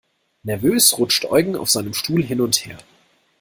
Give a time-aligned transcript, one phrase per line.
[0.43, 2.79] Nervös rutscht Eugen auf seinem Stuhl hin und her.